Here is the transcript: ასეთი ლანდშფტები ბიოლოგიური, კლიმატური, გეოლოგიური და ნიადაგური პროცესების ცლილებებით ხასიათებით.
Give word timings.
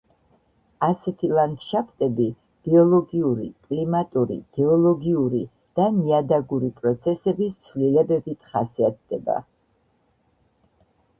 ასეთი 0.85 1.27
ლანდშფტები 1.39 2.23
ბიოლოგიური, 2.69 3.49
კლიმატური, 3.67 4.37
გეოლოგიური 4.61 5.41
და 5.81 5.85
ნიადაგური 5.99 6.71
პროცესების 6.79 7.53
ცლილებებით 7.69 8.51
ხასიათებით. 8.55 9.47